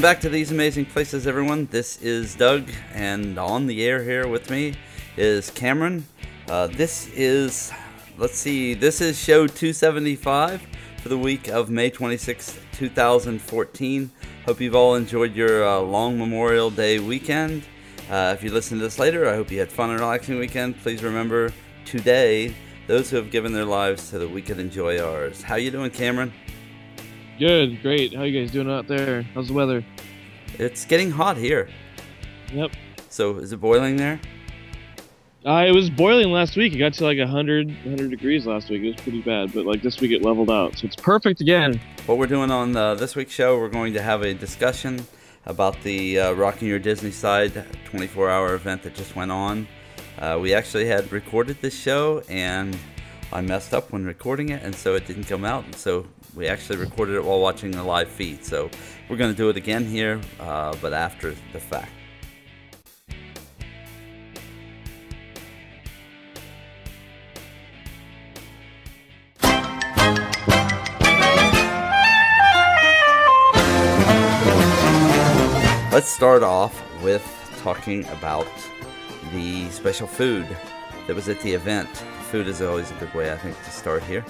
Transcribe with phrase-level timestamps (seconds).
[0.00, 1.68] Welcome back to These Amazing Places, everyone.
[1.70, 4.72] This is Doug, and on the air here with me
[5.18, 6.06] is Cameron.
[6.48, 7.70] Uh, this is,
[8.16, 10.62] let's see, this is show 275
[11.02, 14.10] for the week of May 26, 2014.
[14.46, 17.64] Hope you've all enjoyed your uh, long Memorial Day weekend.
[18.08, 20.80] Uh, if you listen to this later, I hope you had fun and relaxing weekend.
[20.80, 21.52] Please remember
[21.84, 22.54] today
[22.86, 25.42] those who have given their lives so that we could enjoy ours.
[25.42, 26.32] How you doing, Cameron?
[27.40, 28.12] Good, great.
[28.12, 29.22] How you guys doing out there?
[29.22, 29.82] How's the weather?
[30.58, 31.70] It's getting hot here.
[32.52, 32.72] Yep.
[33.08, 34.20] So is it boiling there?
[35.46, 36.74] Uh, it was boiling last week.
[36.74, 38.82] It got to like 100, 100 degrees last week.
[38.82, 41.80] It was pretty bad, but like this week it leveled out, so it's perfect again.
[42.04, 45.02] What we're doing on uh, this week's show, we're going to have a discussion
[45.46, 47.52] about the uh, Rocking Your Disney Side
[47.90, 49.66] 24-hour event that just went on.
[50.18, 52.76] Uh, we actually had recorded this show, and
[53.32, 55.64] I messed up when recording it, and so it didn't come out.
[55.64, 58.44] And so we actually recorded it while watching the live feed.
[58.44, 58.70] So
[59.08, 61.90] we're going to do it again here, uh, but after the fact.
[75.92, 77.22] Let's start off with
[77.62, 78.46] talking about
[79.34, 80.46] the special food
[81.06, 81.88] that was at the event.
[82.30, 84.24] Food is always a good way, I think, to start here.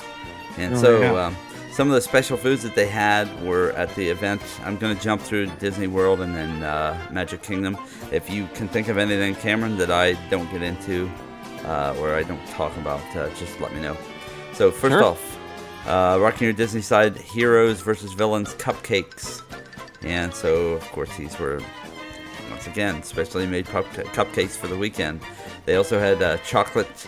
[0.56, 1.26] And Oh, so, yeah.
[1.26, 1.36] um,
[1.72, 4.42] some of the special foods that they had were at the event.
[4.64, 7.76] I'm going to jump through Disney World and then uh, Magic Kingdom.
[8.12, 11.10] If you can think of anything, Cameron, that I don't get into
[11.64, 13.96] uh, or I don't talk about, uh, just let me know.
[14.52, 15.04] So, first Sure.
[15.04, 15.38] off,
[15.86, 19.42] uh, Rocking Your Disney Side Heroes versus Villains Cupcakes.
[20.02, 21.60] And so, of course, these were
[22.50, 25.20] once again, specially made pup- cupcakes for the weekend.
[25.66, 27.06] They also had uh, chocolate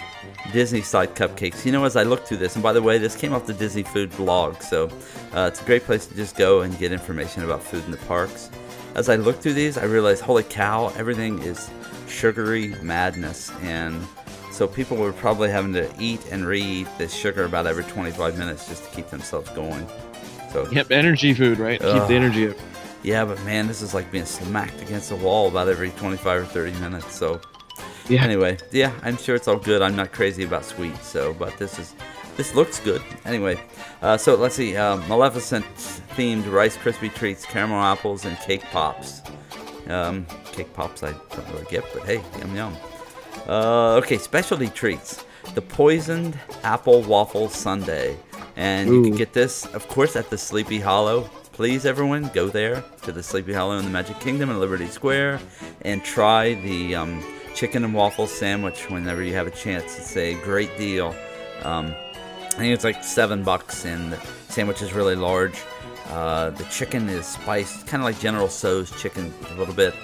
[0.53, 1.65] Disney side cupcakes.
[1.65, 3.55] You know, as I look through this, and by the way, this came off the
[3.55, 4.89] Disney Food blog, so
[5.35, 7.97] uh, it's a great place to just go and get information about food in the
[7.99, 8.51] parks.
[8.95, 11.71] As I look through these, I realized, holy cow, everything is
[12.09, 14.01] sugary madness, and
[14.51, 18.69] so people were probably having to eat and re-eat this sugar about every 25 minutes
[18.69, 19.87] just to keep themselves going.
[20.53, 21.81] So Yep, energy food, right?
[21.81, 22.57] Keep the energy up.
[23.03, 26.45] yeah, but man, this is like being smacked against a wall about every 25 or
[26.45, 27.15] 30 minutes.
[27.15, 27.41] So
[28.09, 28.25] Yeah.
[28.25, 29.83] anyway, yeah, I'm sure it's all good.
[29.83, 31.95] I'm not crazy about sweets, so but this is
[32.37, 33.03] this looks good.
[33.25, 33.61] Anyway,
[34.01, 35.65] uh, so let's see, uh, Maleficent
[36.17, 39.23] themed Rice Krispie treats, caramel apples, and cake pops.
[39.89, 42.77] Um, cake pops I don't really get, but hey, yum yum.
[43.47, 45.25] Uh, okay, specialty treats.
[45.55, 48.17] The poisoned apple waffle sundae,
[48.57, 51.29] and you can get this, of course, at the Sleepy Hollow.
[51.53, 55.41] Please, everyone, go there to the Sleepy Hollow in the Magic Kingdom in Liberty Square
[55.83, 57.23] and try the um,
[57.55, 59.99] chicken and waffle sandwich whenever you have a chance.
[59.99, 61.15] It's a great deal.
[61.63, 61.95] Um,
[62.53, 65.59] I think it's like seven bucks, and the sandwich is really large.
[66.09, 69.95] Uh, the chicken is spiced, kind of like General Tso's chicken, a little bit,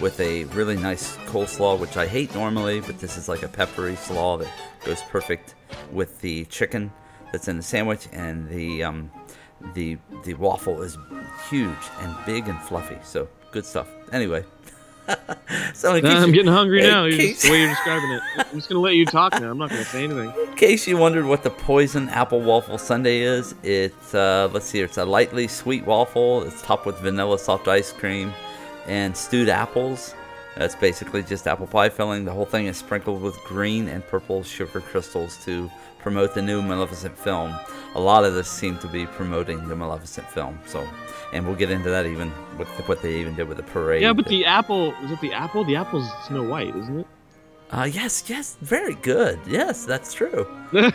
[0.00, 3.96] with a really nice coleslaw, which I hate normally, but this is like a peppery
[3.96, 4.48] slaw that
[4.84, 5.54] goes perfect
[5.90, 6.92] with the chicken
[7.32, 9.10] that's in the sandwich, and the um,
[9.74, 10.96] the the waffle is
[11.50, 12.98] huge and big and fluffy.
[13.02, 13.88] So good stuff.
[14.12, 14.44] Anyway,
[15.74, 17.04] so in case I'm you- getting hungry now.
[17.04, 18.22] You're case- just, the way you're describing it.
[18.38, 19.50] I'm just gonna let you talk now.
[19.50, 20.32] I'm not gonna say anything.
[20.50, 24.80] In case you wondered what the poison apple waffle sundae is, it's uh, let's see,
[24.80, 26.42] it's a lightly sweet waffle.
[26.42, 28.32] It's topped with vanilla soft ice cream
[28.86, 30.14] and stewed apples.
[30.56, 32.24] That's basically just apple pie filling.
[32.24, 36.62] The whole thing is sprinkled with green and purple sugar crystals to promote the new
[36.62, 37.54] Maleficent film.
[37.94, 40.58] A lot of this seemed to be promoting the Maleficent film.
[40.66, 40.88] So,
[41.32, 44.02] and we'll get into that even with what they even did with the parade.
[44.02, 45.64] Yeah, but the apple is it the apple?
[45.64, 47.06] The apple's Snow White, isn't it?
[47.70, 49.40] Uh, yes, yes, very good.
[49.46, 50.46] Yes, that's true.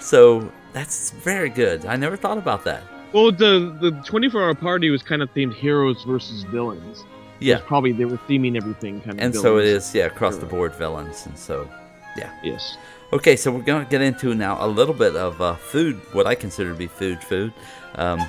[0.00, 1.86] So that's very good.
[1.86, 2.82] I never thought about that.
[3.12, 7.04] Well, the the 24 hour party was kind of themed heroes versus villains.
[7.40, 9.24] Yeah, probably they were theming everything kind of.
[9.24, 11.68] and so it is, Yeah, across the board villains, and so
[12.16, 12.30] yeah.
[12.42, 12.76] Yes.
[13.12, 13.36] okay.
[13.36, 16.72] So we're gonna get into now a little bit of uh, food, what I consider
[16.72, 17.22] to be food.
[17.22, 17.52] Food.
[17.96, 18.20] Um,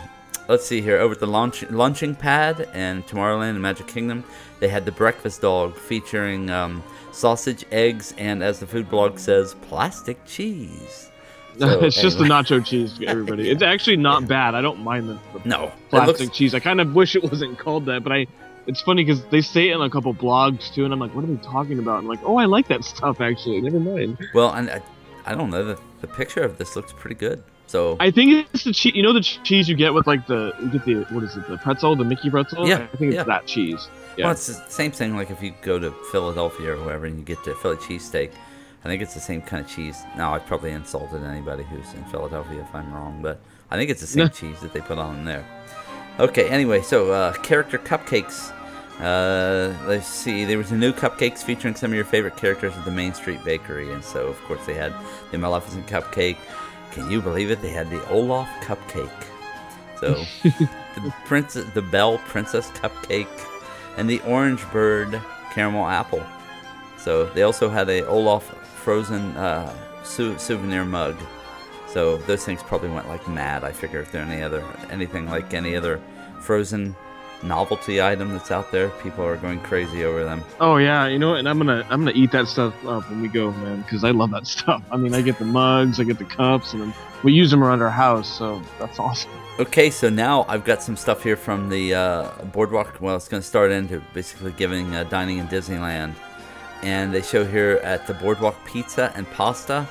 [0.48, 0.98] let's see here.
[1.00, 4.24] Over at the launch, launching pad and Tomorrowland and Magic Kingdom,
[4.60, 9.56] they had the breakfast dog featuring um, sausage, eggs, and as the food blog says,
[9.62, 11.10] plastic cheese.
[11.60, 13.48] So, it's just the nacho cheese, everybody.
[13.48, 14.56] It's actually not bad.
[14.56, 16.56] I don't mind the, the No, plastic looks cheese.
[16.56, 18.26] I kind of wish it wasn't called that, but I.
[18.66, 21.24] It's funny because they say it in a couple blogs too, and I'm like, what
[21.24, 22.00] are they talking about?
[22.00, 23.62] I'm like, oh, I like that stuff actually.
[23.62, 24.18] Never mind.
[24.34, 24.52] well.
[24.52, 24.82] And I,
[25.28, 25.64] I don't know.
[25.64, 27.44] The, the picture of this looks pretty good.
[27.74, 28.94] So I think it's the cheese.
[28.94, 31.48] You know the cheese you get with like the you get the what is it?
[31.48, 32.68] The pretzel, the Mickey pretzel.
[32.68, 33.24] Yeah, I think it's yeah.
[33.24, 33.90] that cheese.
[34.16, 34.26] Yeah.
[34.26, 37.26] Well, it's the same thing like if you go to Philadelphia or wherever and you
[37.26, 38.32] get the Philly cheesesteak.
[38.84, 40.04] I think it's the same kind of cheese.
[40.16, 43.40] Now, I've probably insulted anybody who's in Philadelphia if I'm wrong, but
[43.72, 45.44] I think it's the same cheese that they put on there.
[46.20, 48.54] Okay, anyway, so uh, character cupcakes.
[49.00, 52.86] Uh, let's see, there was a new cupcakes featuring some of your favorite characters at
[52.86, 54.94] the Main Street Bakery, and so of course they had
[55.32, 56.38] the Maleficent cupcake.
[56.94, 57.62] Can you believe it?
[57.62, 59.10] They had the Olaf cupcake.
[60.00, 63.28] So the princess, the Belle Princess cupcake,
[63.98, 65.20] and the Orange Bird
[65.52, 66.26] caramel apple.
[66.98, 68.44] So they also had a Olaf
[68.76, 71.18] frozen uh, sou- souvenir mug.
[71.88, 73.64] So those things probably went like mad.
[73.64, 76.00] I figure if there any other anything like any other
[76.42, 76.96] frozen
[77.44, 80.44] novelty item that's out there, people are going crazy over them.
[80.60, 81.40] Oh yeah, you know what?
[81.40, 84.12] And I'm gonna I'm gonna eat that stuff up when we go, man, because I
[84.12, 84.84] love that stuff.
[84.92, 86.94] I mean, I get the mugs, I get the cups, and
[87.24, 89.32] we use them around our house, so that's awesome.
[89.60, 93.00] Okay, so now I've got some stuff here from the uh, boardwalk.
[93.00, 96.16] Well, it's going to start into basically giving uh, dining in Disneyland,
[96.82, 99.88] and they show here at the boardwalk pizza and pasta.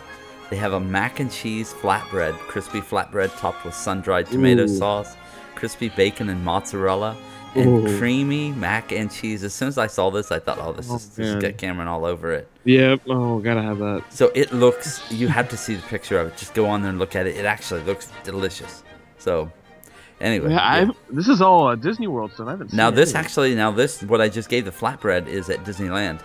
[0.51, 4.69] They have a mac and cheese flatbread, crispy flatbread topped with sun-dried tomato Ooh.
[4.69, 5.17] sauce,
[5.55, 7.17] crispy bacon and mozzarella,
[7.55, 7.99] and Ooh.
[7.99, 9.45] creamy mac and cheese.
[9.45, 11.89] As soon as I saw this, I thought, "Oh, this Oh, is this got Cameron
[11.89, 13.03] all over it." Yep.
[13.09, 14.05] Oh, gotta have that.
[14.11, 15.03] So it looks.
[15.11, 16.37] You have to see the picture of it.
[16.37, 17.37] Just go on there and look at it.
[17.37, 18.83] It actually looks delicious.
[19.19, 19.51] So,
[20.21, 20.91] anyway, Yeah, yeah.
[21.11, 22.49] This is all uh, Disney World stuff.
[22.49, 25.49] I haven't seen now this actually, now this what I just gave the flatbread is
[25.51, 26.21] at Disneyland.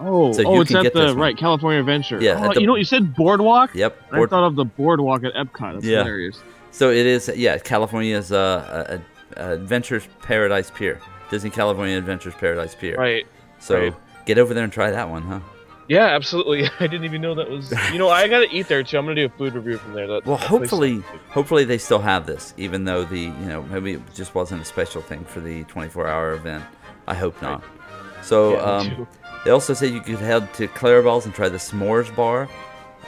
[0.00, 2.22] Oh, so oh, it's can at get the right California Adventure.
[2.22, 3.16] Yeah, Oh, the- you know what you said?
[3.16, 3.74] Boardwalk.
[3.74, 4.00] Yep.
[4.12, 5.74] I thought of the boardwalk at Epcot.
[5.74, 5.98] That's Yeah.
[5.98, 6.40] hilarious.
[6.70, 7.28] so it is.
[7.34, 8.98] Yeah, California's uh, a, uh,
[9.38, 11.00] Adventures Paradise Pier,
[11.30, 12.96] Disney California Adventures Paradise Pier.
[12.96, 13.26] Right.
[13.58, 13.94] So right.
[14.26, 15.40] get over there and try that one, huh?
[15.88, 16.68] Yeah, absolutely.
[16.80, 17.72] I didn't even know that was.
[17.92, 18.98] You know, I gotta eat there too.
[18.98, 20.06] I'm gonna do a food review from there.
[20.06, 23.94] That, Well, that hopefully, hopefully they still have this, even though the you know maybe
[23.94, 26.64] it just wasn't a special thing for the 24-hour event.
[27.06, 27.64] I hope not.
[28.22, 29.08] So Yeah, um,
[29.44, 32.48] they also said you could head to Clarabelle's and try the s'mores bar,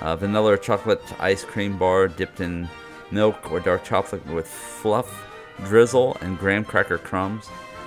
[0.00, 2.68] uh, vanilla or chocolate ice cream bar dipped in
[3.10, 5.29] milk or dark chocolate with fluff,
[5.64, 7.46] drizzle, and graham cracker crumbs.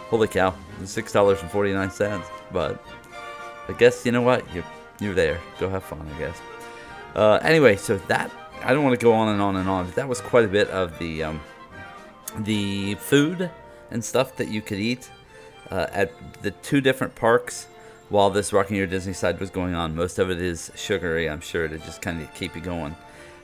[0.10, 0.54] Holy cow!
[0.86, 2.28] Six dollars and forty-nine cents.
[2.52, 2.84] But
[3.68, 4.64] I guess you know what you
[5.00, 5.40] you're there.
[5.60, 6.42] Go have fun, I guess.
[7.16, 8.32] Uh, anyway, so that
[8.64, 10.48] I don't want to go on and on and on, but that was quite a
[10.48, 11.42] bit of the um,
[12.40, 13.50] the food
[13.92, 15.12] and stuff that you could eat
[15.72, 16.12] uh, at
[16.42, 17.68] the two different parks
[18.10, 19.96] while this Rocking Your Disney side was going on.
[19.96, 22.96] Most of it is sugary, I'm sure, to just kind of keep you going.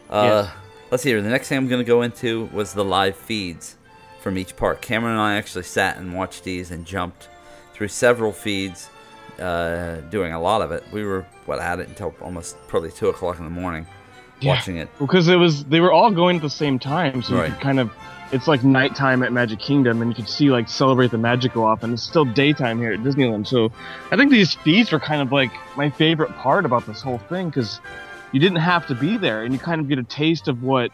[0.10, 0.56] Uh, Yes.
[0.92, 1.22] Let's see here.
[1.22, 3.76] The next thing I'm going to go into was the live feeds
[4.22, 4.82] from each park.
[4.82, 7.30] Cameron and I actually sat and watched these and jumped
[7.74, 8.90] through several feeds,
[9.40, 10.84] uh, doing a lot of it.
[10.92, 13.88] We were what at it until almost probably two o'clock in the morning,
[14.42, 14.56] Yeah.
[14.56, 14.90] watching it.
[15.00, 17.48] because it was they were all going at the same time, so Right.
[17.48, 17.92] you could kind of
[18.32, 21.64] it's like nighttime at Magic Kingdom, and you could see like celebrate the magic go
[21.66, 23.48] off, and it's still daytime here at Disneyland.
[23.48, 23.72] So
[24.12, 27.50] I think these feeds were kind of like my favorite part about this whole thing
[27.50, 27.80] because
[28.32, 30.92] you didn't have to be there, and you kind of get a taste of what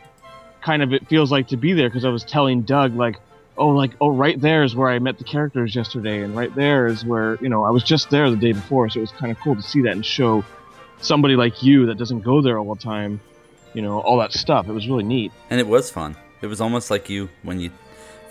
[0.65, 1.89] kind of it feels like to be there.
[1.89, 3.17] Because I was telling Doug like.
[3.57, 6.87] Oh, like oh, right there is where I met the characters yesterday, and right there
[6.87, 9.31] is where you know I was just there the day before, so it was kind
[9.31, 10.43] of cool to see that and show
[10.99, 13.21] somebody like you that doesn't go there all the time
[13.75, 14.67] you know, all that stuff.
[14.67, 15.31] It was really neat.
[15.49, 16.15] And it was fun.
[16.41, 17.71] It was almost like you when you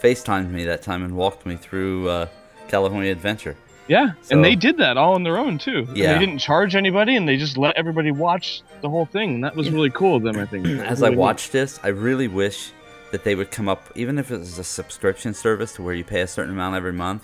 [0.03, 2.29] FaceTimed me that time and walked me through uh,
[2.67, 3.57] California Adventure.
[3.87, 5.87] Yeah, So- and they did that all on their own too.
[5.95, 6.15] Yeah.
[6.15, 9.35] they didn't charge anybody, and they just let everybody watch the whole thing.
[9.37, 9.75] And that was Yeah.
[9.75, 10.67] really cool of them, I think.
[10.67, 11.21] As I really neat.
[11.21, 12.73] watched this, I really wish
[13.13, 16.03] that they would come up, even if it was a subscription service to where you
[16.05, 17.23] pay a certain amount every month,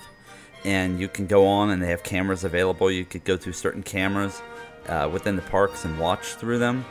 [0.64, 2.90] and you can go on and they have cameras available.
[2.90, 4.42] You could go through certain cameras
[4.88, 6.84] uh, within the parks and watch through them.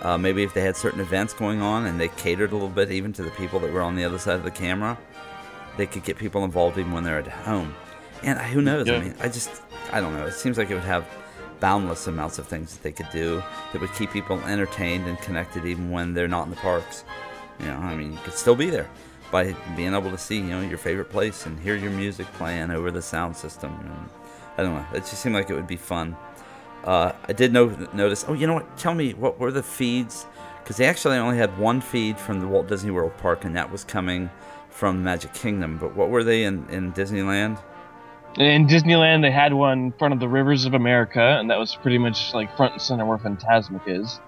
[0.00, 2.92] Uh, maybe if they had certain events going on and they catered a little bit
[2.92, 4.96] even to the people that were on the other side of the camera,
[5.76, 7.74] they could get people involved even when they're at home.
[8.22, 8.88] And who knows?
[8.88, 9.50] I mean, I just,
[9.92, 10.26] I don't know.
[10.26, 11.06] It seems like it would have
[11.60, 15.64] boundless amounts of things that they could do that would keep people entertained and connected
[15.64, 17.04] even when they're not in the parks.
[17.60, 18.88] You know, I mean, you could still be there
[19.30, 22.70] by being able to see, you know, your favorite place and hear your music playing
[22.70, 23.72] over the sound system.
[23.80, 24.08] And
[24.56, 24.86] I don't know.
[24.94, 26.16] It just seemed like it would be fun.
[26.84, 28.24] Uh, I did no- notice.
[28.28, 28.78] Oh, you know what?
[28.78, 30.26] Tell me what were the feeds?
[30.62, 33.70] Because they actually only had one feed from the Walt Disney World Park, and that
[33.72, 34.30] was coming
[34.70, 35.78] from Magic Kingdom.
[35.78, 37.58] But what were they in, in Disneyland?
[38.38, 41.74] In Disneyland, they had one in front of the Rivers of America, and that was
[41.74, 44.20] pretty much like front and center where Fantasmic is.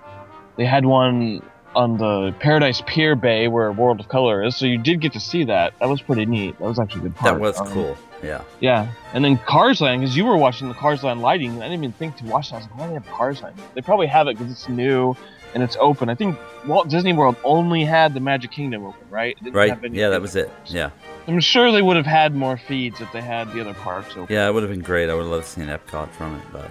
[0.56, 1.42] They had one
[1.76, 5.20] on the Paradise Pier Bay where World of Color is, so you did get to
[5.20, 5.74] see that.
[5.78, 6.58] That was pretty neat.
[6.58, 7.34] That was actually a good part.
[7.34, 7.96] That was Um, cool.
[8.20, 8.42] Yeah.
[8.58, 11.84] Yeah, and then Cars Land, because you were watching the Cars Land lighting, I didn't
[11.84, 12.56] even think to watch that.
[12.56, 13.54] I was like, why do they have Cars Land?
[13.74, 15.14] They probably have it because it's new
[15.54, 16.08] and it's open.
[16.08, 16.36] I think
[16.66, 19.38] Walt Disney World only had the Magic Kingdom open, right?
[19.52, 19.70] Right.
[19.70, 20.50] have any Yeah, that was it.
[20.66, 20.90] Yeah.
[21.30, 24.26] I'm sure they would have had more feeds if they had the other parks open.
[24.28, 25.08] Yeah, it would have been great.
[25.08, 26.70] I would have loved seeing Epcot from it, but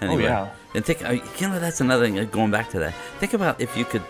[0.00, 0.24] anyway.
[0.24, 0.50] Oh, yeah.
[0.74, 2.18] And think, uh, you know, that's another thing.
[2.18, 4.02] uh, Going back to that, think about if you could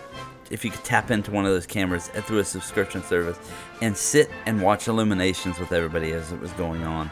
[0.51, 3.37] if you could tap into one of those cameras through a subscription service
[3.81, 7.09] and sit and watch Illuminations with everybody as it was going on.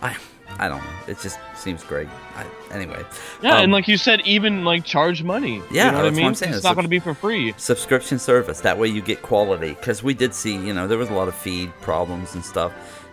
[0.00, 0.16] I
[0.58, 0.90] I don't know.
[1.08, 2.08] It just seems great.
[2.34, 3.04] I, anyway.
[3.42, 5.62] Yeah, um, and like you said, even like charge money.
[5.70, 6.26] Yeah, you know what I what mean.
[6.26, 6.50] I'm saying.
[6.50, 7.52] It's It's not going to be for free.
[7.56, 8.60] subscription service.
[8.60, 9.70] That way you get quality.
[9.70, 12.72] Because we did see, you know, there was a lot of feed problems and stuff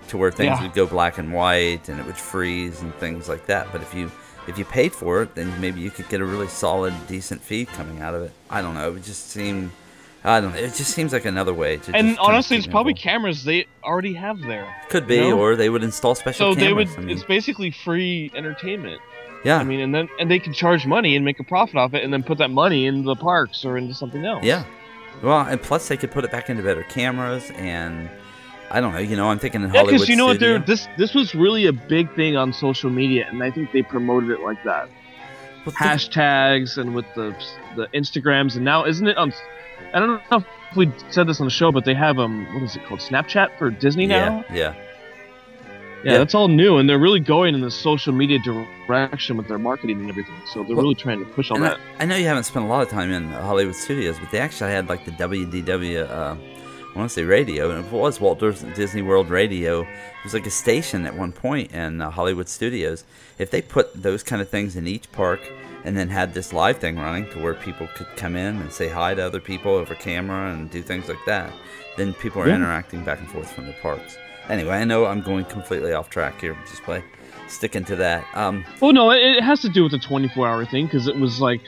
[0.10, 0.62] to where things Yeah.
[0.64, 3.72] would go black and white and it would freeze and things like that.
[3.72, 4.12] But if you
[4.48, 7.68] if you paid for it, then maybe you could get a really solid, decent feed
[7.70, 8.32] coming out of it.
[8.50, 8.88] I don't know.
[8.90, 9.72] It would just seemed.
[10.26, 10.58] I don't know.
[10.60, 11.96] It just seems like another way to.
[11.96, 14.74] And honestly, it's probably cameras they already have there.
[14.90, 15.40] could be, you know?
[15.40, 16.88] or they would install special So they would.
[16.98, 19.02] I mean, It's basically free entertainment.
[19.44, 21.94] yeah, I mean, and then and they can charge money and make a profit off
[21.94, 24.44] it, and then put that money into the parks or into something else.
[24.46, 24.64] Yeah.
[25.22, 28.10] Well, and plus they could put it back into better cameras, and
[28.72, 29.00] I don't know.
[29.00, 30.38] You know, I'm thinking in Yeah, Hollywood because you know what?
[30.38, 30.58] studio.
[30.58, 33.84] There, this this was really a big thing on social media, and I think they
[33.84, 34.90] promoted it like that.
[35.66, 37.36] Well, Hashtags and with the
[37.76, 39.34] the Instagrams, and now isn't it on?
[39.94, 42.64] I don't know if we said this on the show, but they have um, what
[42.64, 43.00] is it called?
[43.00, 44.44] Snapchat for Disney now.
[44.50, 44.74] yeah, yeah.
[46.04, 46.18] Yeah, Yeah.
[46.18, 50.02] that's all new, and they're really going in the social media direction with their marketing
[50.02, 50.36] and everything.
[50.48, 51.80] So they're Well, really trying to push all that.
[52.00, 54.40] I, I know you haven't spent a lot of time in Hollywood studios, but they
[54.40, 58.40] actually had like the WDW, uh, I want to say radio, and it was Walt
[58.40, 59.82] Disney World Radio.
[59.84, 59.88] It
[60.26, 63.06] was like a station at one point in uh, Hollywood studios.
[63.40, 65.40] If they put those kind of things in each park
[65.86, 68.88] and then had this live thing running to where people could come in and say
[68.88, 71.52] hi to other people over camera and do things like that,
[71.98, 72.56] then people are Yeah.
[72.56, 74.18] interacting back and forth from the parks.
[74.50, 77.04] Anyway, I know I'm going completely off track here, just by
[77.48, 78.26] sticking to that.
[78.34, 81.18] Um, Well, no, it, it has to do with the 24 hour thing because it
[81.18, 81.62] was like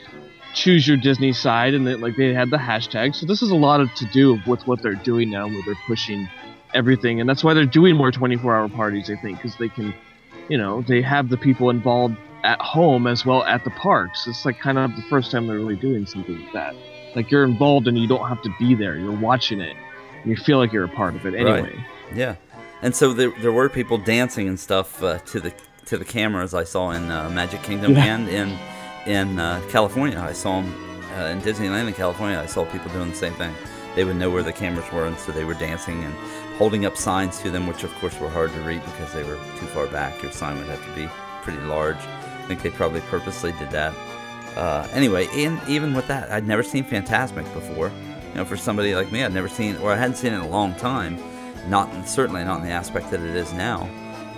[0.54, 3.14] choose your Disney side, and they, like they had the hashtag.
[3.14, 5.74] So this is a lot of to do with what they're doing now, where they're
[5.86, 6.26] pushing
[6.74, 9.10] everything, and that's why they're doing more 24 hour parties.
[9.10, 9.92] I think because they can,
[10.48, 14.26] you know, they have the people involved at home as well at the parks.
[14.26, 16.74] It's like kind of the first time they're really doing something like that.
[17.14, 18.96] Like you're involved and you don't have to be there.
[18.96, 19.76] You're watching it.
[20.22, 21.74] And you feel like you're a part of it anyway.
[22.14, 22.36] Yeah,
[22.82, 25.52] and so there, there were people dancing and stuff uh, to the
[25.86, 28.04] to the cameras I saw in uh, Magic Kingdom Yeah.
[28.14, 28.58] and in
[29.06, 30.18] in uh, California.
[30.18, 30.72] I saw them
[31.16, 32.38] uh, in Disneyland in California.
[32.38, 33.52] I saw people doing the same thing.
[33.96, 36.14] They would know where the cameras were, and so they were dancing and
[36.58, 39.38] holding up signs to them, which of course were hard to read because they were
[39.58, 40.22] too far back.
[40.22, 41.08] Your sign would have to be
[41.42, 41.96] pretty large.
[42.46, 43.92] I think they probably purposely did that.
[44.54, 47.88] Uh, anyway, and even with that, I'd never seen Fantasmic before.
[47.88, 50.42] You know, for somebody like me, I'd never seen, or I hadn't seen it in
[50.42, 51.18] a long time.
[51.68, 53.82] Not certainly not in the aspect that it is now.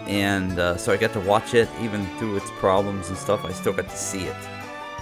[0.07, 3.45] And uh, so I got to watch it, even through its problems and stuff.
[3.45, 4.37] I still got to see it.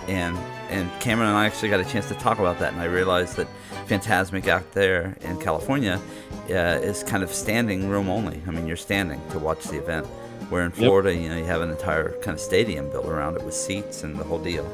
[0.08, 0.36] And
[0.68, 3.36] and Cameron and I actually got a chance to talk about that, and I realized
[3.36, 3.46] that
[3.86, 6.00] Fantasmic out there in California
[6.50, 8.42] uh, is kind of standing room only.
[8.48, 10.08] I mean, you're standing to watch the event.
[10.48, 10.78] Where in Yep.
[10.78, 14.02] Florida, you know, you have an entire kind of stadium built around it with seats
[14.04, 14.66] and the whole deal.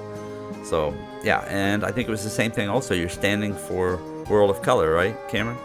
[0.64, 2.68] So yeah, and I think it was the same thing.
[2.68, 3.96] Also, you're standing for
[4.28, 5.56] World of Color, right, Cameron?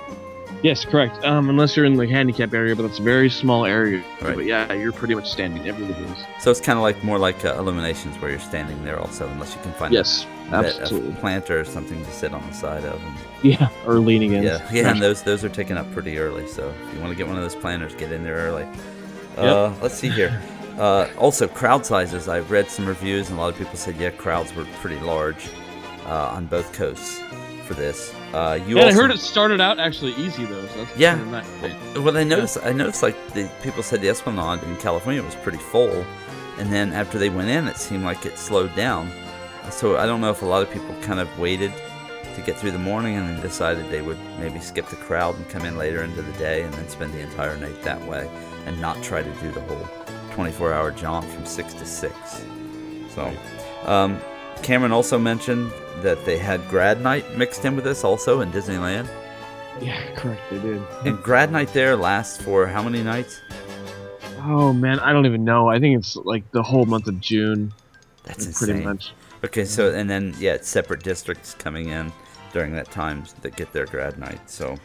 [0.63, 1.23] Yes, correct.
[1.23, 4.03] Um, unless you're in the handicap area, but it's a very small area.
[4.21, 4.35] Right.
[4.35, 5.67] But yeah, you're pretty much standing.
[5.67, 6.17] Everybody is.
[6.39, 9.53] So it's kind of like more like uh, Illuminations, where you're standing there also, unless
[9.53, 12.99] you can find Yes, a, a planter or something to sit on the side of.
[13.03, 14.41] And, Yeah, or leaning in.
[14.43, 16.47] yeah, yeah, and those those are taken up pretty early.
[16.47, 18.65] So if you want to get one of those planters, get in there early.
[19.37, 20.41] Uh, let's see here.
[20.77, 22.27] Uh, also, crowd sizes.
[22.27, 25.49] I've read some reviews, and a lot of people said, yeah, crowds were pretty large
[26.05, 27.19] uh, on both coasts
[27.65, 28.13] for this.
[28.33, 30.65] Uh, you Yeah, I heard it started out actually easy though.
[30.67, 31.15] So that's Yeah.
[31.17, 31.43] kinda.
[32.01, 32.57] Well, I noticed.
[32.63, 36.05] I noticed like the people said the Esplanade in California was pretty full,
[36.59, 39.09] and then after they went in, it seemed like it slowed down.
[39.69, 41.73] So I don't know if a lot of people kind of waited
[42.35, 45.49] to get through the morning and then decided they would maybe skip the crowd and
[45.49, 48.29] come in later into the day and then spend the entire night that way
[48.67, 49.87] and not try to do the whole
[50.35, 52.15] 24-hour jaunt from six to six.
[53.09, 53.33] So,
[53.85, 54.19] um,
[54.61, 55.71] Cameron also mentioned
[56.01, 59.07] that they had grad night mixed in with this also in Disneyland.
[59.81, 60.41] Yeah, correct.
[60.51, 60.81] They did.
[61.05, 63.41] And grad night there lasts for how many nights?
[64.39, 65.69] Oh man, I don't even know.
[65.69, 67.73] I think it's like the whole month of June,
[68.23, 69.13] That's pretty much.
[69.43, 72.11] Okay, so and then yeah, it's separate districts coming in
[72.53, 74.49] during that time that get their grad night.
[74.49, 74.77] So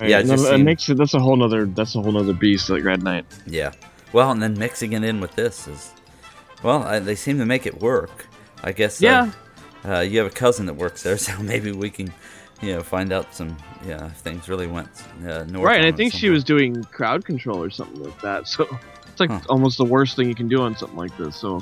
[0.00, 0.96] Right, Yeah, it and just then seemed- makes it.
[0.96, 1.66] That's a whole nother.
[1.66, 2.70] That's a whole nother beast.
[2.70, 3.26] Like Red Knight.
[3.46, 3.72] yeah,
[4.12, 5.92] well, and then mixing it in with this is
[6.62, 8.26] well, I, they seem to make it work.
[8.62, 9.02] I guess.
[9.02, 9.30] uh, Yeah.
[9.82, 12.12] Uh, you have a cousin that works there, so maybe we can,
[12.60, 14.88] you know, find out some yeah if things really went
[15.26, 15.64] uh, north.
[15.66, 18.46] Right, and I it think she was doing crowd control or something like that.
[18.54, 18.66] So
[19.06, 19.40] it's like Huh.
[19.48, 21.36] almost the worst thing you can do on something like this.
[21.36, 21.60] So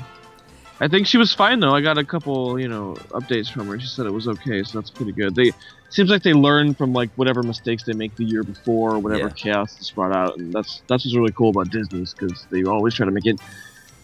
[0.81, 1.73] I think she was fine though.
[1.75, 3.79] I got a couple, you know, updates from her.
[3.79, 5.33] She said it was okay, so that's pretty good.
[5.35, 5.51] They
[5.89, 9.27] seems like they learn from like whatever mistakes they make the year before, or whatever
[9.27, 9.33] Yeah.
[9.35, 12.93] chaos is brought out, and that's that's what's really cool about Disney's because they always
[12.93, 13.39] try to make it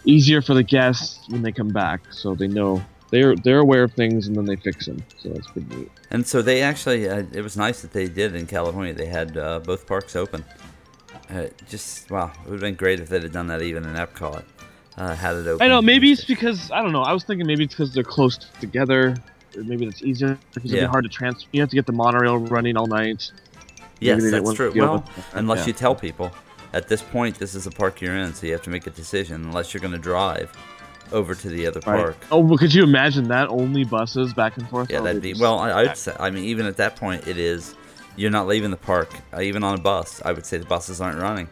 [0.06, 3.94] easier for the guests when they come back, so they know they're they're aware of
[3.94, 5.04] things and then they fix them.
[5.20, 5.90] So that's pretty neat.
[6.12, 8.94] And so they actually, uh, it was nice that they did in California.
[8.94, 10.44] They had uh, both parks open.
[11.30, 13.96] Uh, just wow, it would have been great if they'd have done that even in
[13.96, 14.44] Epcot.
[14.98, 15.66] Uh, had it open.
[15.66, 17.02] I know maybe it's because I don't know.
[17.02, 19.16] I was thinking maybe it's because they're close together.
[19.58, 21.48] Maybe it's easier because it'd be hard to transfer.
[21.52, 23.32] You have to get the monorail running all night.
[24.00, 24.74] Yes, that's true.
[24.76, 25.68] Well, unless yeah.
[25.68, 26.32] you tell people
[26.74, 28.92] at this point this is a park you're in, so you have to make a
[28.92, 29.44] decision.
[29.46, 30.52] Unless you're going to drive
[31.12, 32.02] over to the other Right.
[32.04, 32.18] park.
[32.32, 34.90] Oh, well, could you imagine that only buses back and forth?
[34.92, 35.60] Yeah, Oh, that'd be well.
[35.60, 36.16] I, I'd say.
[36.20, 37.76] I mean, even at that point, it is.
[38.18, 40.22] You're not leaving the park, uh, even on a bus.
[40.24, 41.50] I would say the buses aren't running.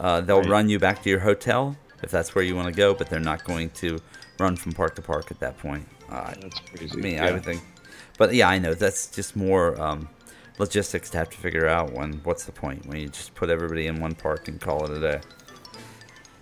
[0.00, 0.48] Uh, they'll Right.
[0.48, 3.20] run you back to your hotel if that's where you want to go, but they're
[3.20, 3.98] not going to
[4.40, 5.86] run from park to park at that point.
[6.12, 6.92] Uh, That's crazy.
[6.92, 7.26] I mean, yeah.
[7.26, 7.62] I would think,
[8.18, 10.08] but yeah, I know that's just more um,
[10.58, 11.92] logistics to have to figure out.
[11.92, 14.96] When what's the point when you just put everybody in one park and call it
[14.96, 15.20] a day?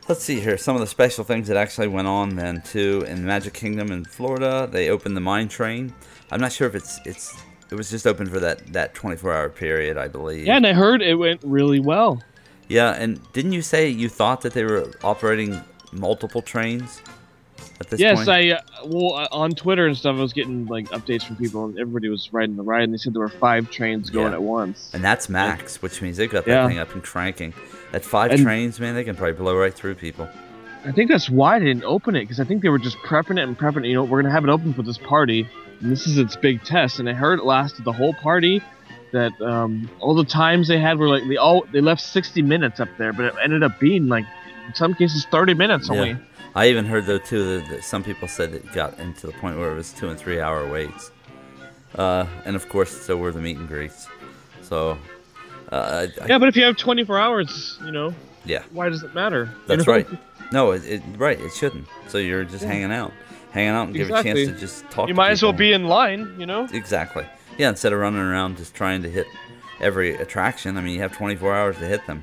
[0.09, 0.59] Let's see here.
[0.59, 4.05] Some of the special things that actually went on then too in Magic Kingdom in
[4.05, 4.69] Florida.
[4.71, 5.95] They opened the mine train.
[6.33, 9.49] I'm not sure if it's it's it was just open for that that 24 hour
[9.49, 10.47] period, I believe.
[10.47, 12.21] Yeah, and I heard it went really well.
[12.67, 15.63] Yeah, and didn't you say you thought that they were operating
[15.93, 17.20] multiple trains at this
[17.97, 18.29] yes, point?
[18.29, 20.17] I uh, well uh, on Twitter and stuff.
[20.17, 22.99] I was getting like updates from people, and everybody was riding the ride, and they
[22.99, 24.35] said there were five trains going Yeah.
[24.39, 24.91] at once.
[24.93, 26.69] And that's max, which means they've got that Yeah.
[26.69, 27.53] thing up and cranking.
[27.93, 30.29] At five And- trains, man, they can probably blow right through people.
[30.85, 33.39] I think that's why they didn't open it because I think they were just prepping
[33.39, 33.89] it and prepping it.
[33.89, 35.47] You know, we're gonna have it open for this party,
[35.81, 36.99] and this is its big test.
[37.01, 38.63] And I heard it lasted the whole party.
[39.13, 42.79] That um, all the times they had were like they all they left 60 minutes
[42.79, 44.25] up there, but it ended up being like
[44.69, 45.97] in some cases 30 minutes Yeah.
[45.97, 46.17] only.
[46.55, 49.71] I even heard though too that, some people said it got into the point where
[49.71, 51.11] it was two and three hour waits.
[51.95, 54.09] Uh, and of course, so were the meet and greets.
[54.63, 54.99] So,
[55.73, 59.15] uh, I, Yeah, but if you have 24 hours, you know, yeah, why does it
[59.15, 59.45] matter?
[59.45, 59.93] You that's know?
[59.93, 60.09] right.
[60.53, 61.87] No, it, it right, it shouldn't.
[62.09, 63.13] So you're just hanging out,
[63.53, 65.09] hanging out, and give a chance to just talk.
[65.09, 66.67] You might as well be in line, you know.
[66.73, 67.27] Exactly.
[67.59, 69.27] Yeah, instead of running around just trying to hit
[69.81, 70.77] every attraction.
[70.77, 72.23] I mean, you have 24 hours to hit them.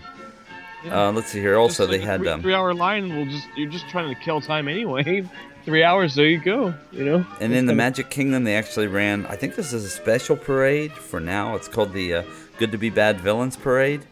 [0.88, 1.08] Yeah.
[1.08, 1.58] Uh, let's see here.
[1.58, 3.16] Also, Just they had three, um, three hour line.
[3.16, 5.24] Will just you're just trying to kill time anyway.
[5.66, 6.74] Three hours, there you go.
[6.94, 7.26] You know.
[7.42, 9.26] And in the Magic Kingdom, they actually ran.
[9.26, 11.56] I think this is a special parade for now.
[11.58, 12.24] It's called the uh,
[12.58, 14.06] Good to Be Bad Villains Parade.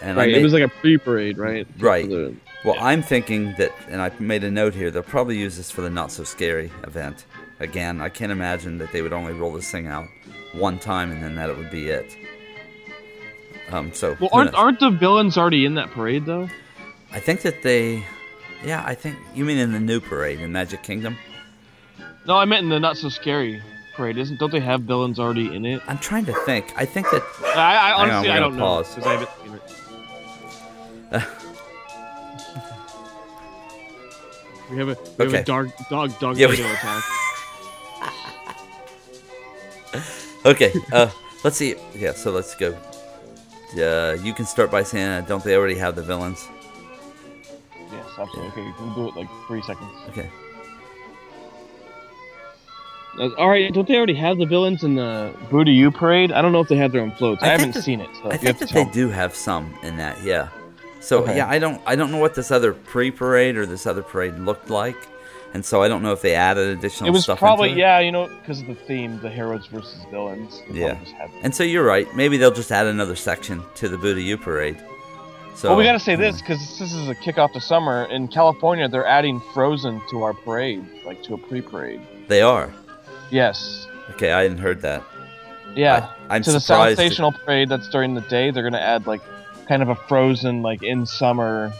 [0.00, 1.66] And I Right, made, it was like a pre-parade, right?
[1.78, 2.08] Right.
[2.08, 2.34] The-
[2.64, 4.90] well, I'm thinking that, and I made a note here.
[4.90, 7.26] They'll probably use this for the Not So Scary event.
[7.60, 10.06] Again, I can't imagine that they would only roll this thing out
[10.54, 12.16] one time and then that it would be it.
[13.70, 14.60] Um, so Well, aren't knows?
[14.60, 16.48] aren't the villains already in that parade though?
[17.12, 18.04] I think that they,
[18.64, 21.16] yeah, I think you mean in the new parade in Magic Kingdom.
[22.26, 23.62] No, I meant in the not so scary
[23.94, 24.18] parade.
[24.18, 24.38] Isn't?
[24.40, 25.80] Don't they have villains already in it?
[25.86, 26.72] I'm trying to think.
[26.76, 27.22] I think that
[27.56, 29.62] I, I on, honestly I don't know because I haven't seen it.
[34.70, 37.04] we have a we have a dog dog dog Yeah, we- attack.
[40.46, 41.08] Okay, uh,
[41.42, 41.74] let's see.
[41.94, 42.76] Yeah, so let's go.
[43.78, 46.48] Uh, you can start by saying, uh, don't they already have the villains?
[47.92, 48.48] Yes, absolutely.
[48.62, 49.90] Okay, we'll do it like three seconds.
[50.08, 50.30] Okay.
[53.18, 56.32] Uh, all right, don't they already have the villains in the Boo to You parade?
[56.32, 57.42] I don't know if they have their own floats.
[57.42, 58.10] I, I haven't that- seen it.
[58.22, 58.90] So I think that they me.
[58.92, 60.20] do have some in that.
[60.22, 60.48] Yeah.
[61.00, 61.36] So Okay.
[61.36, 64.70] yeah, I don't I don't know what this other pre-parade or this other parade looked
[64.70, 64.96] like,
[65.54, 67.38] and so I don't know if they added additional It was stuff.
[67.38, 67.78] probably it.
[67.78, 70.60] yeah, you know, because of the theme, the heroes versus villains.
[70.70, 70.98] Yeah.
[71.42, 72.12] And so you're right.
[72.16, 74.76] Maybe they'll just add another section to the Boo to You parade.
[75.54, 76.22] So well, we got to say hmm.
[76.22, 78.88] this because this is a kickoff to summer in California.
[78.88, 82.00] They're adding Frozen to our parade, like to a pre-parade.
[82.26, 82.74] They are.
[83.30, 83.86] Yes.
[84.10, 85.04] Okay, I hadn't heard that.
[85.76, 86.10] Yeah.
[86.28, 86.98] I, am to the surprised.
[86.98, 89.20] that- parade that's during the day, they're gonna add like
[89.68, 91.72] kind of a Frozen like in summer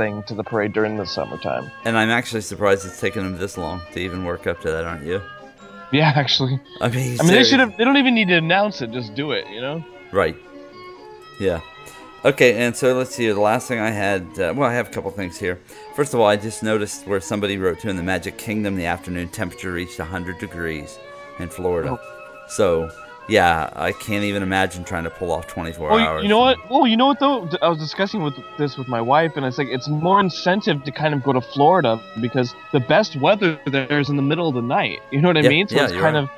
[0.00, 1.70] thing to the parade during the summertime.
[1.84, 4.84] and I'm actually surprised it's taken them this long to even work up to that,
[4.84, 5.20] aren't you?
[5.92, 6.58] Yeah, actually.
[6.80, 7.76] I mean, I mean, they should have.
[7.76, 8.90] They don't even need to announce it.
[8.92, 9.44] Just do it.
[9.48, 9.84] You know.
[10.12, 10.36] Right.
[11.38, 11.60] Yeah.
[12.24, 13.26] Okay, and so let's see.
[13.28, 15.58] The last thing I had, uh, well, I have a couple things here.
[15.96, 18.84] First of all, I just noticed where somebody wrote to in the Magic Kingdom, the
[18.86, 20.98] afternoon temperature reached 100 degrees
[21.38, 21.98] in Florida.
[22.48, 22.90] So,
[23.30, 26.22] yeah, I can't even imagine trying to pull off 24 Well, hours.
[26.22, 26.56] you know what?
[26.68, 27.48] Well, you know what though?
[27.62, 30.90] I was discussing with this with my wife, and it's like it's more incentive to
[30.92, 34.54] kind of go to Florida because the best weather there is in the middle of
[34.54, 34.98] the night.
[35.12, 35.68] You know what I Yeah, mean?
[35.68, 36.24] So yeah, it's kind right.
[36.24, 36.30] of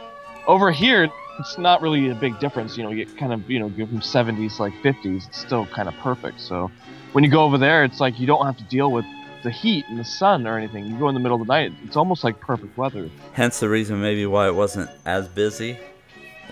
[0.47, 1.09] over here.
[1.39, 2.77] It's not really a big difference.
[2.77, 5.29] You know, you get kind of you know go from 70s to like 50s.
[5.29, 6.41] It's still kind of perfect.
[6.41, 6.71] So
[7.13, 9.05] when you go over there, it's like you don't have to deal with
[9.43, 10.87] the heat and the sun or anything.
[10.87, 11.73] You go in the middle of the night.
[11.85, 13.09] It's almost like perfect weather.
[13.33, 15.79] Hence the reason maybe why it wasn't as busy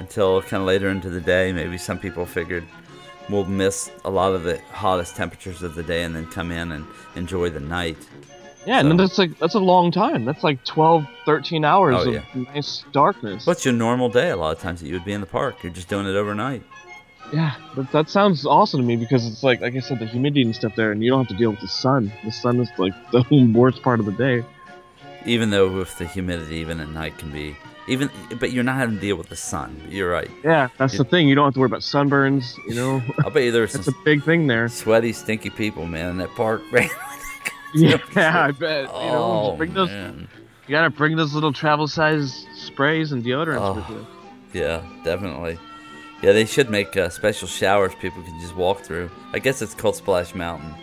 [0.00, 1.52] until kind of later into the day.
[1.52, 2.64] Maybe some people figured
[3.28, 6.72] we'll miss a lot of the hottest temperatures of the day and then come in
[6.72, 6.84] and
[7.14, 7.96] enjoy the night.
[8.66, 10.24] Yeah, and then that's like that's a long time.
[10.26, 12.22] That's like 12, 13 hours Oh, of yeah.
[12.52, 13.46] nice darkness.
[13.46, 14.30] What's your normal day?
[14.30, 15.62] A lot of times that you would be in the park.
[15.62, 16.62] You're just doing it overnight.
[17.32, 20.42] Yeah, that, that sounds awesome to me because it's like like I said, the humidity
[20.42, 22.12] and stuff there, and you don't have to deal with the sun.
[22.24, 24.44] The sun is like the worst part of the day.
[25.24, 27.56] Even though with the humidity, even at night can be
[27.90, 28.11] even.
[28.38, 29.81] But you're not having to deal with the sun.
[29.88, 30.31] You're right.
[30.44, 31.29] Yeah, that's the thing.
[31.29, 32.57] You don't have to worry about sunburns.
[32.66, 34.68] You know, I'll bet you there's that's some a big thing there.
[34.68, 36.62] sweaty, stinky people, man, in that park.
[37.72, 38.83] Yeah, I bet.
[38.83, 39.90] You know, oh bring those.
[39.90, 40.29] man.
[40.66, 43.74] You gotta bring those little travel size sprays and deodorants Oh.
[43.74, 44.07] with you.
[44.61, 45.57] Yeah, definitely.
[46.20, 49.09] Yeah, they should make uh, special showers people can just walk through.
[49.33, 50.74] I guess it's called Splash Mountain.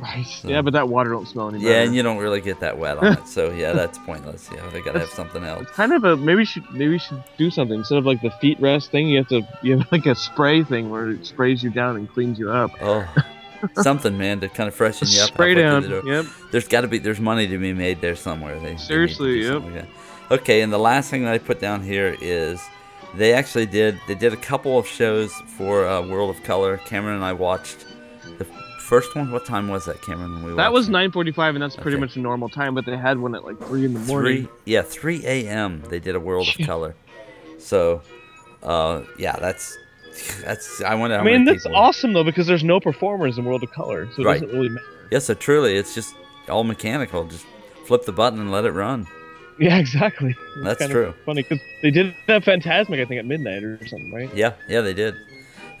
[0.00, 0.44] Right.
[0.44, 2.98] Yeah, but that water don't smell any Yeah, and you don't really get that wet
[2.98, 4.48] on it, so yeah, that's pointless.
[4.52, 5.62] Yeah, they gotta have something else.
[5.62, 8.22] It's kind of a maybe we should maybe we should do something instead of like
[8.22, 9.08] the feet rest thing.
[9.08, 12.08] You have to you have like a spray thing where it sprays you down and
[12.08, 12.70] cleans you up.
[12.80, 13.06] Oh,
[13.82, 15.28] something, man, to kind of freshen you up.
[15.28, 15.82] Spray down.
[15.82, 16.02] the.
[16.04, 16.26] Yep.
[16.50, 18.54] There's got to be there's money to be made there somewhere.
[18.54, 19.62] They, they need to Seriously, do yep.
[19.62, 20.40] like.
[20.40, 22.62] Okay, and the last thing that I put down here is
[23.16, 26.78] they actually did they did a couple of shows for uh, World of Color.
[26.78, 27.84] Cameron and I watched
[28.38, 28.46] the
[28.90, 29.30] first one.
[29.30, 30.34] What time was that, Cameron?
[30.42, 30.92] When we That was it?
[30.92, 32.00] 9:45, and that's pretty Okay.
[32.00, 32.74] much a normal time.
[32.74, 34.46] But they had one at like three in the morning.
[34.46, 34.48] three.
[34.66, 35.82] Yeah, three a.m.
[35.88, 36.94] They did a World of Color.
[37.58, 38.02] So,
[38.62, 39.78] uh, yeah, that's
[40.42, 40.82] that's.
[40.82, 41.16] I wonder.
[41.16, 44.08] How I mean, that's people- awesome though because there's no performers in World of Color,
[44.14, 44.40] so it Right.
[44.40, 44.86] doesn't really matter.
[45.12, 46.14] Yeah, so truly, it's just
[46.48, 47.24] all mechanical.
[47.24, 47.46] Just
[47.86, 49.06] flip the button and let it run.
[49.60, 50.30] Yeah, exactly.
[50.30, 51.14] It's That's kinda true.
[51.26, 54.30] Funny because they did that Fantasmic, I think, at midnight or something, right?
[54.34, 55.14] Yeah, yeah, they did.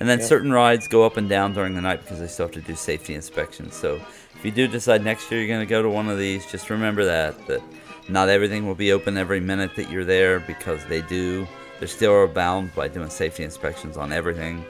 [0.00, 0.24] And then Yeah.
[0.26, 2.74] certain rides go up and down during the night because they still have to do
[2.74, 3.74] safety inspections.
[3.76, 4.00] So
[4.34, 6.70] if you do decide next year you're going to go to one of these, just
[6.70, 7.60] remember that that
[8.08, 11.46] not everything will be open every minute that you're there because they do.
[11.78, 14.64] They're still are bound by doing safety inspections on everything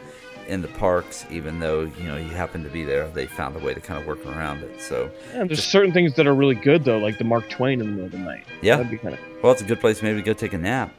[0.49, 3.07] in the parks, even though you know you happen to be there.
[3.09, 4.81] They found a way to kind of work around it.
[4.81, 7.87] So And there's certain things that are really good though, like the Mark Twain in
[7.87, 8.45] the middle of the night.
[8.63, 10.59] yeah, That'd be kind of well, it's a good place maybe to go take a
[10.59, 10.93] nap.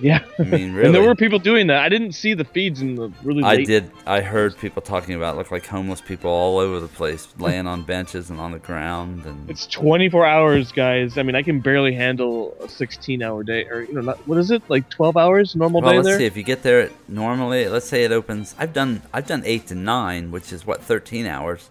[0.00, 0.24] Yeah.
[0.38, 0.86] I mean, really.
[0.90, 1.82] And there were people doing that.
[1.82, 3.90] I didn't see the feeds in the really I did.
[4.06, 7.82] I heard people talking about look like homeless people all over the place, laying on
[7.82, 11.18] benches and on the ground, and It's 24 hours, guys.
[11.18, 14.50] I mean, I can barely handle a 16-hour day, or you know, not, what is
[14.50, 14.62] it?
[14.68, 16.18] Like 12 hours normal well, day let's there.
[16.18, 16.26] see.
[16.26, 18.54] If you get there normally, let's say it opens.
[18.58, 19.02] I've done.
[19.12, 21.70] I've done eight to nine, which is what thirteen hours.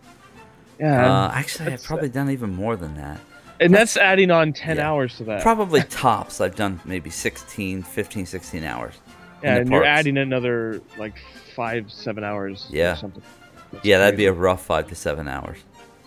[0.79, 3.19] Yeah, Uh, actually, I've probably done even more than that.
[3.59, 4.89] And that's adding on 10 yeah.
[4.89, 5.41] hours to that.
[5.41, 6.41] Probably tops.
[6.41, 8.95] I've done maybe 16, 15, 16 hours.
[9.43, 11.15] yeah, and you're adding another like
[11.55, 12.67] five, seven hours.
[12.69, 12.93] Yeah.
[12.93, 13.23] or something.
[13.71, 15.57] That's Yeah, that'd be a rough five to seven hours.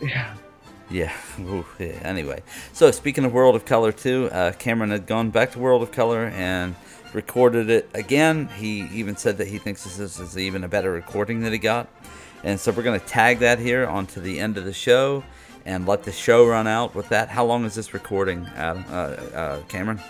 [0.00, 0.34] yeah.
[0.90, 1.12] Yeah.
[1.40, 1.98] Ooh, yeah.
[2.02, 5.82] Anyway, so speaking of World of Color too, uh, Cameron had gone back to World
[5.82, 6.74] of Color and
[7.14, 8.48] recorded it again.
[8.48, 11.58] He even said that he thinks this is, is even a better recording that he
[11.58, 11.88] got,
[12.44, 15.22] and so we're going to tag that here onto the end of the show
[15.64, 17.29] and let the show run out with that.
[17.29, 18.85] How long is this recording, Adam?
[18.88, 20.01] Uh, uh, Cameron?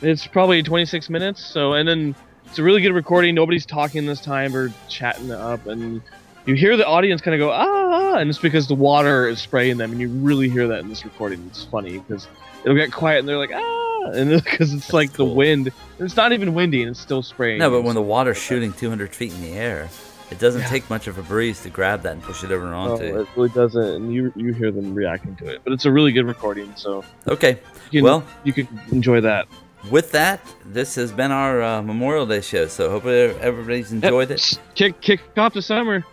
[0.00, 1.44] It's probably 26 minutes.
[1.44, 2.14] So, and then
[2.46, 3.34] it's a really good recording.
[3.34, 6.00] Nobody's talking this time or chatting up, and
[6.46, 9.76] you hear the audience kind of go ah, and it's because the water is spraying
[9.76, 11.44] them, and you really hear that in this recording.
[11.48, 12.26] It's funny because
[12.64, 15.26] it'll get quiet, and they're like ah, and because it's like cool.
[15.26, 15.72] the wind.
[15.98, 17.58] It's not even windy, and it's still spraying.
[17.58, 19.90] No, but when the water's shooting 200 feet in the air,
[20.30, 20.68] it doesn't Yeah.
[20.68, 23.04] take much of a breeze to grab that and push it over No, onto.
[23.04, 25.60] it really doesn't, and you you hear them reacting to it.
[25.64, 27.58] But it's a really good recording, so Okay.
[27.90, 29.46] you Well, you can enjoy that.
[29.90, 32.66] with that, this has been our uh, Memorial Day show.
[32.66, 34.04] So hope everybody's Yep.
[34.04, 34.58] enjoyed it.
[34.74, 36.04] Kick kick off the summer.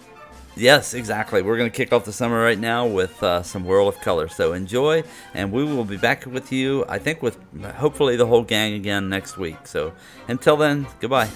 [0.58, 1.42] Yes, exactly.
[1.42, 4.30] We're going to kick off the summer right now with uh, some World of Color.
[4.30, 6.86] So enjoy, and we will be back with you.
[6.88, 7.38] I think with
[7.76, 9.58] hopefully the whole gang again next week.
[9.68, 9.92] So
[10.30, 11.28] until then, goodbye.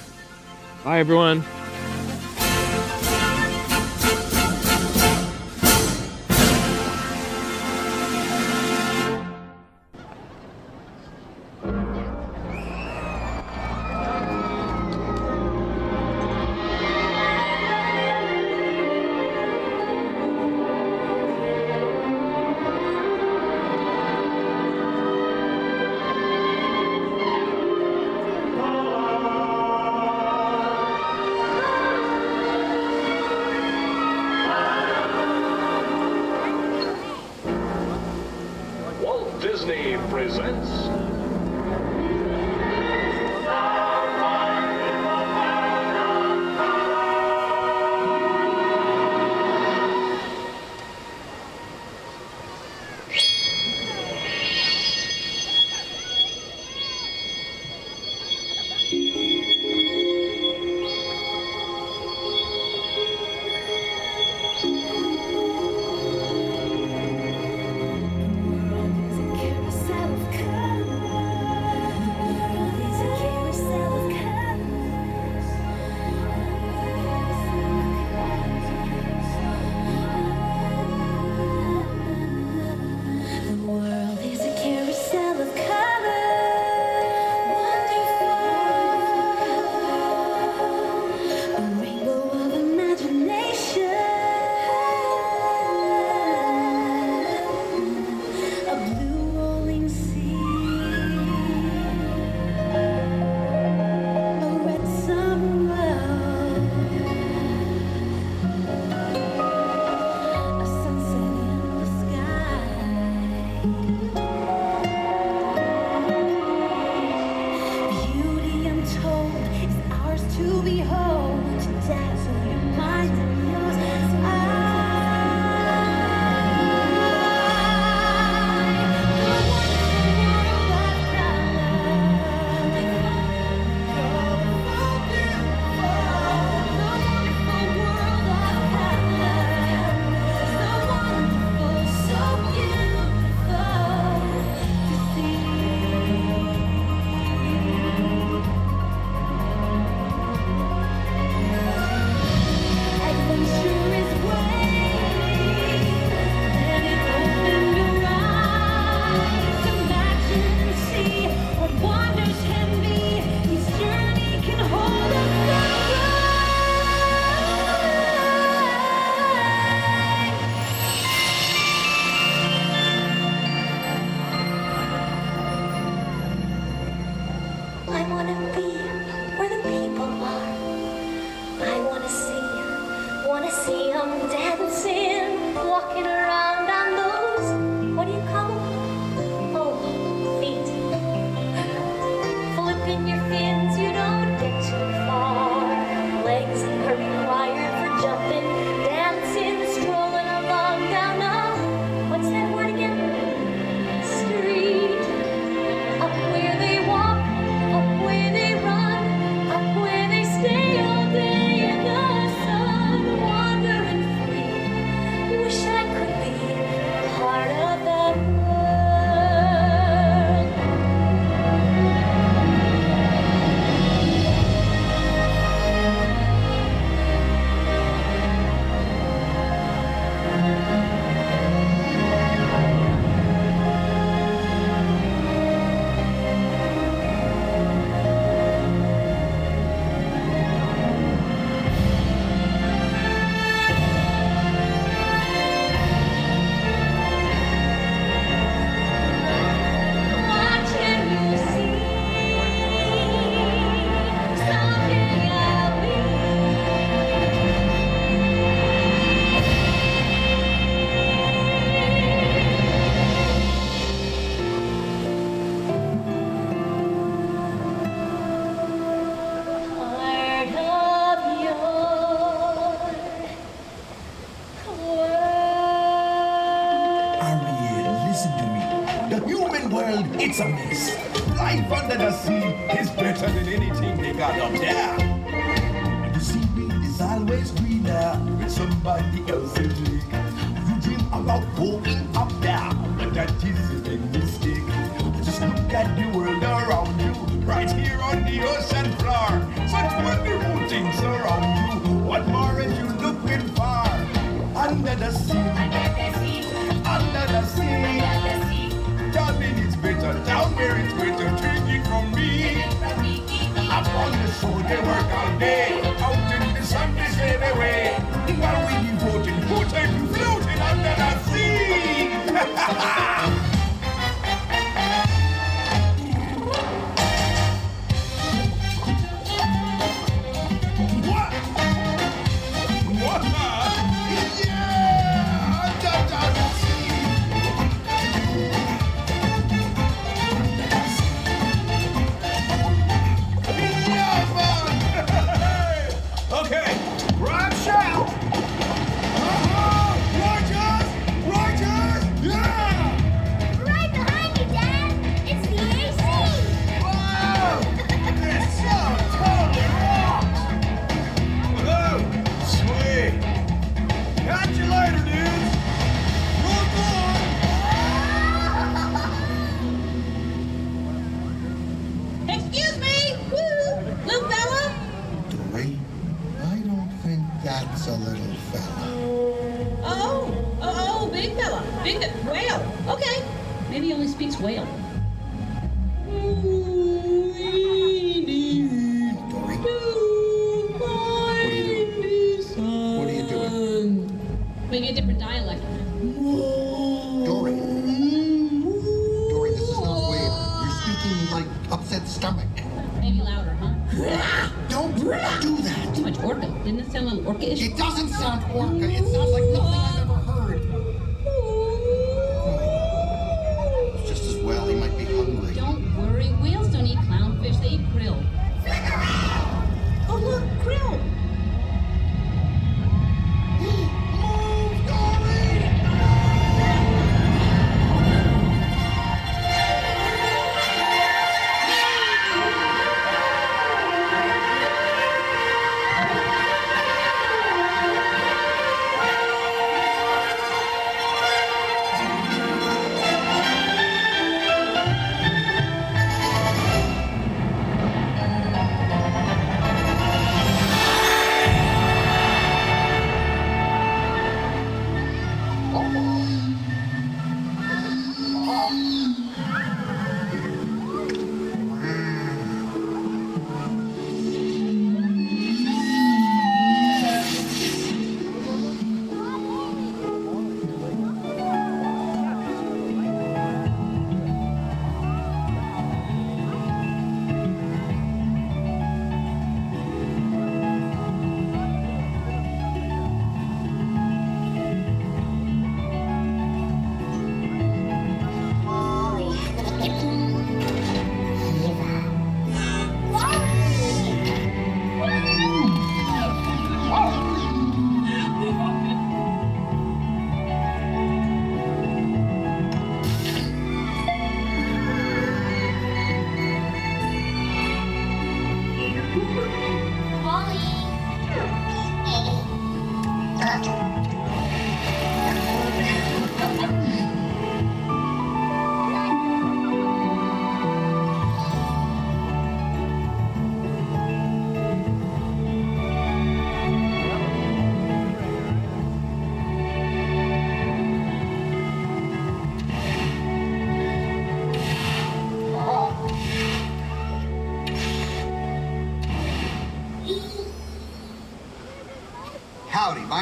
[0.86, 1.44] Bye, everyone.
[40.28, 41.09] presents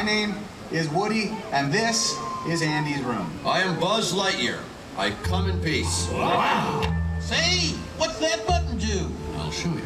[0.07, 0.35] name
[0.71, 2.17] is Woody, and this
[2.47, 3.29] is Andy's room.
[3.45, 4.59] I am Buzz Lightyear.
[4.97, 6.07] I come in peace.
[6.13, 6.81] Wow!
[7.19, 9.11] Say, what's that button do?
[9.35, 9.81] I'll show you.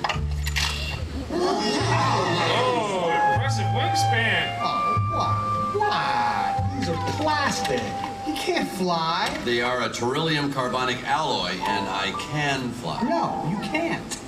[1.32, 4.60] Oh, impressive wingspan.
[4.62, 4.70] Oh,
[5.18, 5.90] what?
[5.90, 6.78] What?
[6.78, 7.82] These are plastic.
[8.28, 9.36] You can't fly.
[9.44, 13.02] They are a terillium carbonic alloy, and I can fly.
[13.02, 14.20] No, you can't.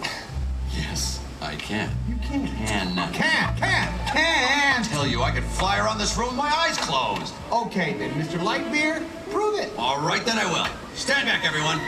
[0.75, 1.91] Yes, I can.
[2.09, 2.49] You can't.
[2.49, 3.13] Can.
[3.13, 3.57] Can.
[3.57, 4.85] Can can't.
[4.85, 7.33] I tell you, I could fly around this room with my eyes closed.
[7.51, 8.39] Okay, then, Mr.
[8.39, 9.71] Lightbeer, prove it.
[9.77, 10.67] All right, then I will.
[10.95, 11.79] Stand back, everyone.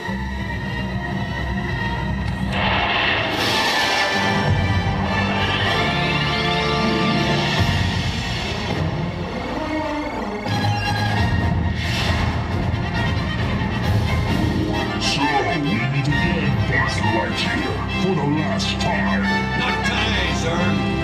[18.06, 19.24] for the last time.
[19.60, 20.95] Not today, sir.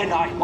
[0.00, 0.39] and I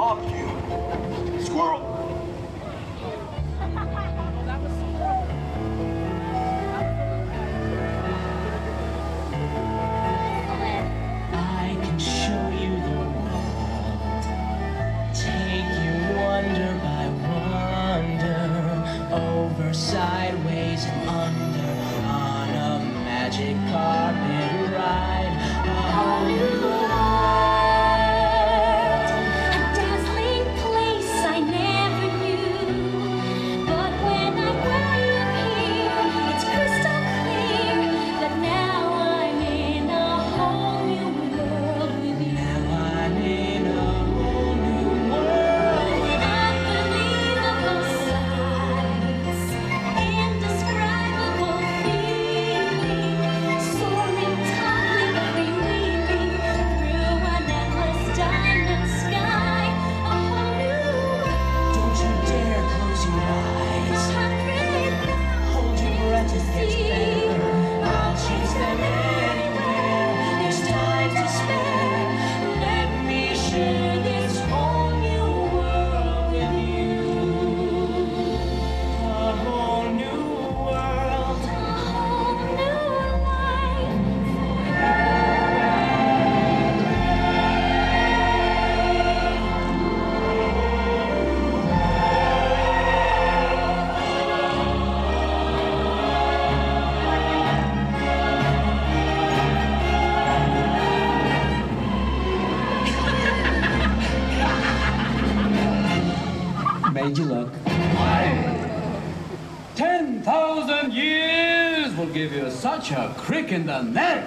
[113.57, 114.23] in the neck.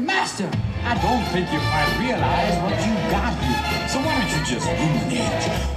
[0.00, 0.50] Master,
[0.84, 3.88] I don't think you quite realize what you got here.
[3.88, 5.73] So why don't you just ruminate?